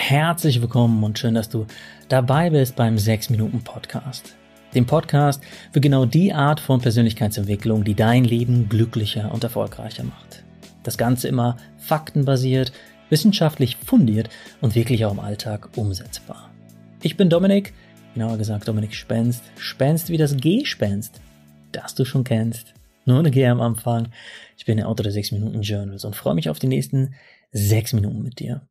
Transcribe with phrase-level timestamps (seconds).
[0.00, 1.66] Herzlich willkommen und schön, dass du
[2.08, 4.36] dabei bist beim 6 Minuten Podcast.
[4.74, 10.44] Dem Podcast für genau die Art von Persönlichkeitsentwicklung, die dein Leben glücklicher und erfolgreicher macht.
[10.82, 12.72] Das Ganze immer faktenbasiert,
[13.10, 14.30] wissenschaftlich fundiert
[14.62, 16.48] und wirklich auch im Alltag umsetzbar.
[17.02, 17.74] Ich bin Dominik,
[18.14, 21.20] genauer gesagt Dominik Spenst, Spenst wie das Gespenst,
[21.72, 22.72] das du schon kennst.
[23.04, 24.08] Nur eine G am Anfang.
[24.56, 27.14] Ich bin der Autor der 6 Minuten Journals und freue mich auf die nächsten
[27.50, 28.62] 6 Minuten mit dir.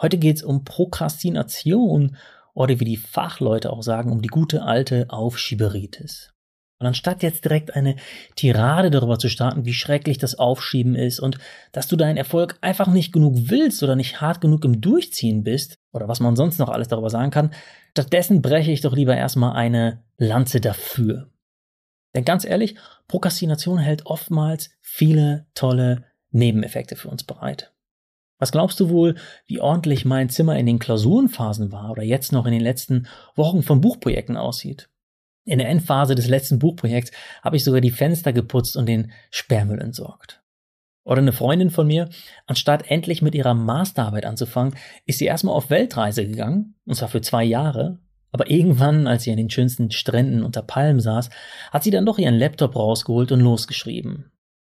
[0.00, 2.16] Heute geht es um Prokrastination
[2.54, 6.32] oder wie die Fachleute auch sagen, um die gute alte Aufschieberitis.
[6.78, 7.96] Und anstatt jetzt direkt eine
[8.36, 11.36] Tirade darüber zu starten, wie schrecklich das Aufschieben ist und
[11.72, 15.74] dass du deinen Erfolg einfach nicht genug willst oder nicht hart genug im Durchziehen bist
[15.92, 17.52] oder was man sonst noch alles darüber sagen kann,
[17.90, 21.30] stattdessen breche ich doch lieber erstmal eine Lanze dafür.
[22.14, 22.76] Denn ganz ehrlich,
[23.08, 27.74] Prokrastination hält oftmals viele tolle Nebeneffekte für uns bereit.
[28.40, 32.46] Was glaubst du wohl, wie ordentlich mein Zimmer in den Klausurenphasen war oder jetzt noch
[32.46, 33.06] in den letzten
[33.36, 34.88] Wochen von Buchprojekten aussieht?
[35.44, 39.80] In der Endphase des letzten Buchprojekts habe ich sogar die Fenster geputzt und den Sperrmüll
[39.80, 40.42] entsorgt.
[41.04, 42.08] Oder eine Freundin von mir,
[42.46, 44.74] anstatt endlich mit ihrer Masterarbeit anzufangen,
[45.06, 47.98] ist sie erstmal auf Weltreise gegangen, und zwar für zwei Jahre.
[48.32, 51.30] Aber irgendwann, als sie an den schönsten Stränden unter Palmen saß,
[51.72, 54.30] hat sie dann doch ihren Laptop rausgeholt und losgeschrieben.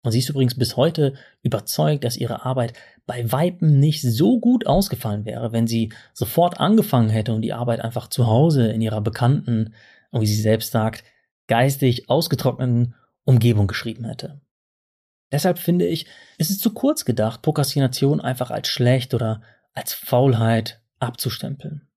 [0.02, 2.72] Und sie ist übrigens bis heute überzeugt, dass ihre Arbeit
[3.10, 7.80] bei Weitem nicht so gut ausgefallen wäre, wenn sie sofort angefangen hätte und die Arbeit
[7.80, 9.74] einfach zu Hause in ihrer bekannten,
[10.12, 11.02] wie sie selbst sagt,
[11.48, 12.94] geistig ausgetrockneten
[13.24, 14.40] Umgebung geschrieben hätte.
[15.32, 16.06] Deshalb finde ich,
[16.38, 19.42] ist es zu kurz gedacht, Prokrastination einfach als schlecht oder
[19.74, 21.88] als Faulheit abzustempeln.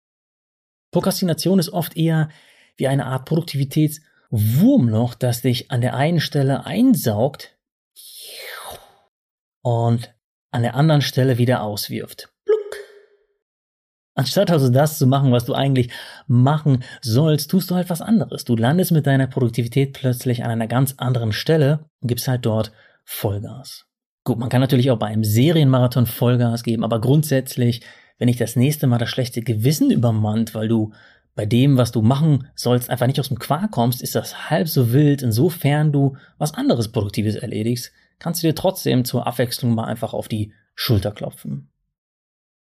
[0.89, 2.29] Prokrastination ist oft eher
[2.75, 7.55] wie eine Art Produktivitätswurmloch, das dich an der einen Stelle einsaugt,
[9.61, 10.11] und
[10.53, 12.29] an der anderen Stelle wieder auswirft.
[12.45, 12.57] Pluck.
[14.15, 15.89] Anstatt also das zu machen, was du eigentlich
[16.27, 18.45] machen sollst, tust du halt was anderes.
[18.45, 22.71] Du landest mit deiner Produktivität plötzlich an einer ganz anderen Stelle und gibst halt dort
[23.03, 23.85] Vollgas.
[24.23, 27.81] Gut, man kann natürlich auch bei einem Serienmarathon Vollgas geben, aber grundsätzlich,
[28.19, 30.93] wenn ich das nächste Mal das schlechte Gewissen übermannt, weil du
[31.35, 34.69] bei dem, was du machen sollst, einfach nicht aus dem Quark kommst, ist das halb
[34.69, 37.91] so wild, insofern du was anderes Produktives erledigst,
[38.23, 41.69] kannst du dir trotzdem zur Abwechslung mal einfach auf die Schulter klopfen.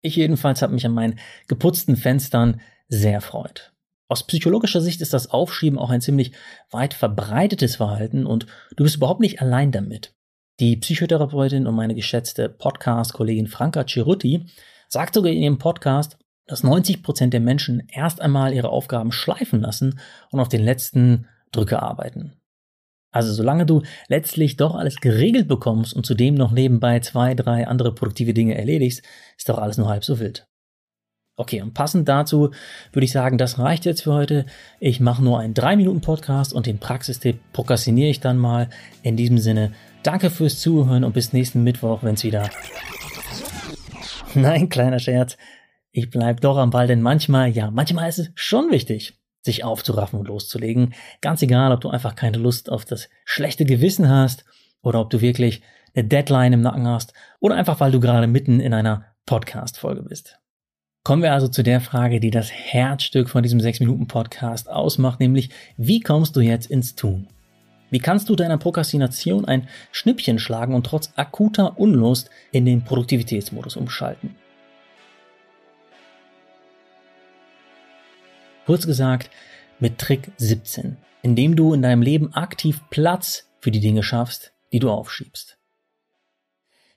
[0.02, 3.72] Ich jedenfalls habe mich an meinen geputzten Fenstern sehr erfreut.
[4.08, 6.32] Aus psychologischer Sicht ist das Aufschieben auch ein ziemlich
[6.72, 8.46] weit verbreitetes Verhalten und
[8.76, 10.14] du bist überhaupt nicht allein damit.
[10.58, 14.46] Die Psychotherapeutin und meine geschätzte Podcast-Kollegin Franka Cirutti
[14.88, 19.60] sagt sogar in ihrem Podcast, dass 90 Prozent der Menschen erst einmal ihre Aufgaben schleifen
[19.60, 20.00] lassen
[20.30, 22.41] und auf den letzten Drücker arbeiten.
[23.12, 27.94] Also solange du letztlich doch alles geregelt bekommst und zudem noch nebenbei zwei, drei andere
[27.94, 29.02] produktive Dinge erledigst,
[29.36, 30.48] ist doch alles nur halb so wild.
[31.36, 32.50] Okay, und passend dazu
[32.92, 34.46] würde ich sagen, das reicht jetzt für heute.
[34.80, 38.68] Ich mache nur einen 3-Minuten-Podcast und den Praxistipp prokrastiniere ich dann mal.
[39.02, 42.50] In diesem Sinne, danke fürs Zuhören und bis nächsten Mittwoch, wenn es wieder...
[44.34, 45.36] Nein, kleiner Scherz.
[45.90, 50.18] Ich bleib doch am Ball, denn manchmal, ja, manchmal ist es schon wichtig, sich aufzuraffen
[50.18, 50.94] und loszulegen.
[51.20, 54.44] Ganz egal, ob du einfach keine Lust auf das schlechte Gewissen hast
[54.82, 55.62] oder ob du wirklich
[55.94, 60.38] eine Deadline im Nacken hast oder einfach weil du gerade mitten in einer Podcast-Folge bist.
[61.04, 66.00] Kommen wir also zu der Frage, die das Herzstück von diesem 6-Minuten-Podcast ausmacht, nämlich wie
[66.00, 67.28] kommst du jetzt ins Tun?
[67.90, 73.76] Wie kannst du deiner Prokrastination ein Schnippchen schlagen und trotz akuter Unlust in den Produktivitätsmodus
[73.76, 74.36] umschalten?
[78.66, 79.30] Kurz gesagt,
[79.80, 84.78] mit Trick 17, indem du in deinem Leben aktiv Platz für die Dinge schaffst, die
[84.78, 85.58] du aufschiebst.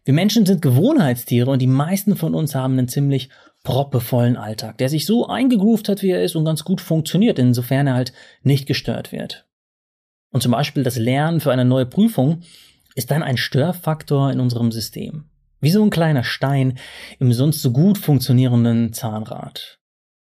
[0.04, 3.30] Wir Menschen sind Gewohnheitstiere und die meisten von uns haben einen ziemlich
[3.64, 7.88] proppevollen Alltag, der sich so eingegroovt hat, wie er ist und ganz gut funktioniert, insofern
[7.88, 9.48] er halt nicht gestört wird.
[10.32, 12.44] Und zum Beispiel das Lernen für eine neue Prüfung
[12.94, 15.26] ist dann ein Störfaktor in unserem System.
[15.60, 16.78] Wie so ein kleiner Stein
[17.20, 19.80] im sonst so gut funktionierenden Zahnrad.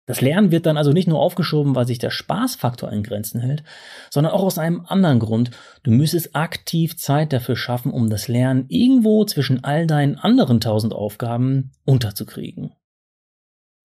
[0.08, 3.62] Das Lernen wird dann also nicht nur aufgeschoben, weil sich der Spaßfaktor in Grenzen hält,
[4.08, 5.50] sondern auch aus einem anderen Grund.
[5.82, 10.94] Du müsstest aktiv Zeit dafür schaffen, um das Lernen irgendwo zwischen all deinen anderen tausend
[10.94, 12.72] Aufgaben unterzukriegen.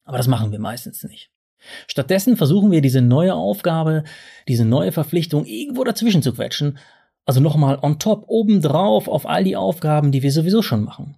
[0.06, 1.30] Aber das machen wir meistens nicht.
[1.88, 4.06] Stattdessen versuchen wir diese neue Aufgabe,
[4.48, 6.78] diese neue Verpflichtung irgendwo dazwischen zu quetschen,
[7.26, 11.18] also nochmal on top, obendrauf auf all die Aufgaben, die wir sowieso schon machen.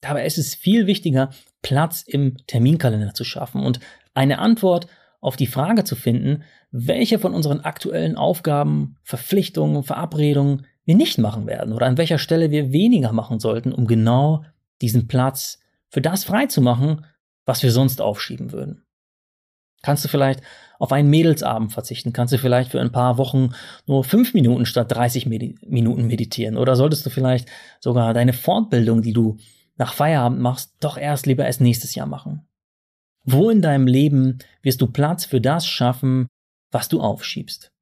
[0.00, 1.30] Dabei ist es viel wichtiger,
[1.62, 3.78] Platz im Terminkalender zu schaffen und
[4.16, 4.86] eine Antwort
[5.20, 11.46] auf die Frage zu finden, welche von unseren aktuellen Aufgaben, Verpflichtungen, Verabredungen wir nicht machen
[11.46, 14.44] werden oder an welcher Stelle wir weniger machen sollten, um genau
[14.80, 15.58] diesen Platz
[15.88, 17.04] für das freizumachen,
[17.44, 18.84] was wir sonst aufschieben würden?
[19.82, 20.42] Kannst du vielleicht
[20.78, 22.12] auf einen Mädelsabend verzichten?
[22.12, 23.50] Kannst du vielleicht für ein paar Wochen
[23.86, 26.56] nur fünf Minuten statt 30 Medi Minuten meditieren?
[26.56, 27.48] Oder solltest du vielleicht
[27.80, 29.36] sogar deine Fortbildung, die du
[29.76, 32.46] nach Feierabend machst, doch erst lieber erst nächstes Jahr machen?
[33.26, 36.28] Wo in deinem Leben wirst du Platz für das schaffen,
[36.70, 37.72] was du aufschiebst?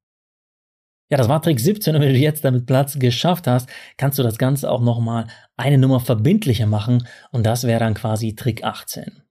[1.11, 4.23] Ja, das war Trick 17 und wenn du jetzt damit Platz geschafft hast, kannst du
[4.23, 9.21] das Ganze auch nochmal eine Nummer verbindlicher machen und das wäre dann quasi Trick 18.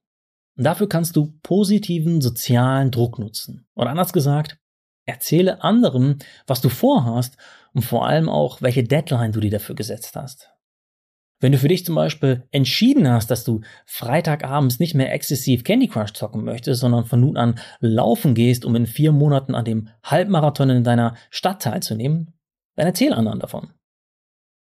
[0.57, 3.67] Und dafür kannst du positiven sozialen Druck nutzen.
[3.75, 4.57] Oder anders gesagt,
[5.05, 7.35] erzähle anderen, was du vorhast
[7.73, 10.54] und vor allem auch, welche Deadline du dir dafür gesetzt hast.
[11.45, 15.87] Wenn du für dich zum Beispiel entschieden hast, dass du Freitagabends nicht mehr exzessiv Candy
[15.87, 19.89] Crush zocken möchtest, sondern von nun an laufen gehst, um in vier Monaten an dem
[20.01, 22.33] Halbmarathon in deiner Stadt teilzunehmen,
[22.75, 23.73] dann erzähl anderen davon.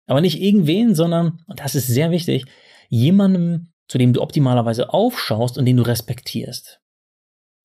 [0.08, 2.46] Aber nicht irgendwen, sondern, und das ist sehr wichtig,
[2.88, 6.80] jemandem, zu dem du optimalerweise aufschaust und den du respektierst.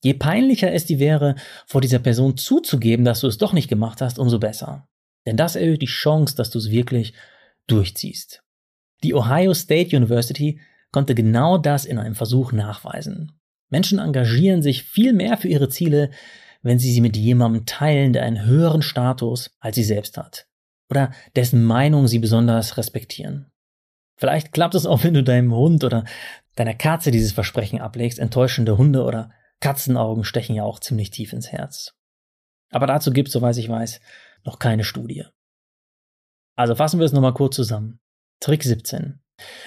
[0.04, 1.34] Je peinlicher es dir wäre,
[1.66, 4.88] vor dieser Person zuzugeben, dass du es doch nicht gemacht hast, umso besser.
[5.26, 7.16] Denn das erhöht die Chance, dass du es wirklich
[7.66, 8.44] durchziehst.
[9.04, 10.60] Die Ohio State University
[10.92, 13.32] konnte genau das in einem Versuch nachweisen.
[13.70, 16.12] Menschen engagieren sich viel mehr für ihre Ziele,
[16.62, 20.48] wenn sie sie mit jemandem teilen, der einen höheren Status als sie selbst hat
[20.90, 23.52] oder dessen Meinung sie besonders respektieren.
[24.18, 26.06] Vielleicht klappt es auch, wenn du deinem Hund oder
[26.56, 28.20] deiner Katze dieses Versprechen ablegst.
[28.20, 31.96] Enttäuschende Hunde oder Katzenaugen stechen ja auch ziemlich tief ins Herz.
[32.72, 34.02] Aber dazu gibt es, soweit ich weiß,
[34.44, 35.26] noch keine Studie.
[36.56, 38.00] Also fassen wir es nochmal kurz zusammen.
[38.40, 39.20] Trick 17.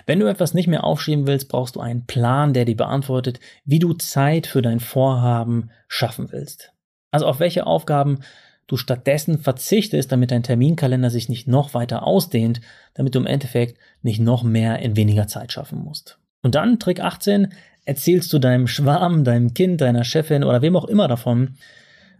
[0.07, 3.79] Wenn du etwas nicht mehr aufschieben willst, brauchst du einen Plan, der dir beantwortet, wie
[3.79, 6.73] du Zeit für dein Vorhaben schaffen willst.
[7.13, 8.21] Also auf welche Aufgaben
[8.67, 12.61] du stattdessen verzichtest, damit dein Terminkalender sich nicht noch weiter ausdehnt,
[12.95, 16.19] damit du im Endeffekt nicht noch mehr in weniger Zeit schaffen musst.
[16.43, 17.53] Und dann, Trick 18,
[17.85, 21.57] erzählst du deinem Schwarm, deinem Kind, deiner Chefin oder wem auch immer davon,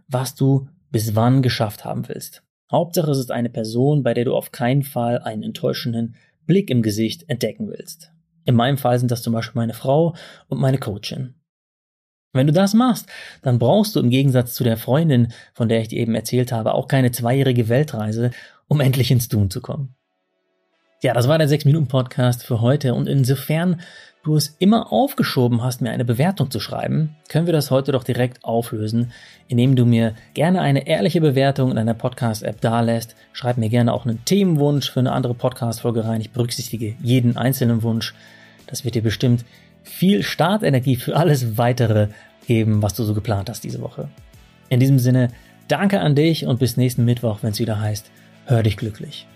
[0.07, 2.43] was du bis wann geschafft haben willst.
[2.69, 6.15] Hauptsache es ist eine Person, bei der du auf keinen Fall einen enttäuschenden
[6.45, 8.11] Blick im Gesicht entdecken willst.
[8.45, 10.15] In meinem Fall sind das zum Beispiel meine Frau
[10.47, 11.35] und meine Coachin.
[12.33, 13.07] Wenn du das machst,
[13.41, 16.73] dann brauchst du im Gegensatz zu der Freundin, von der ich dir eben erzählt habe,
[16.73, 18.31] auch keine zweijährige Weltreise,
[18.67, 19.95] um endlich ins Tun zu kommen.
[21.03, 23.81] Ja, das war der 6-Minuten-Podcast für heute und insofern
[24.23, 28.03] du es immer aufgeschoben hast, mir eine Bewertung zu schreiben, können wir das heute doch
[28.03, 29.11] direkt auflösen,
[29.47, 33.15] indem du mir gerne eine ehrliche Bewertung in deiner Podcast-App dalässt.
[33.33, 36.21] Schreib mir gerne auch einen Themenwunsch für eine andere Podcast-Folge rein.
[36.21, 38.13] Ich berücksichtige jeden einzelnen Wunsch.
[38.67, 39.43] Das wird dir bestimmt
[39.83, 42.09] viel Startenergie für alles weitere
[42.45, 44.09] geben, was du so geplant hast diese Woche.
[44.69, 45.29] In diesem Sinne,
[45.67, 48.11] danke an dich und bis nächsten Mittwoch, wenn es wieder heißt,
[48.45, 49.27] hör dich glücklich.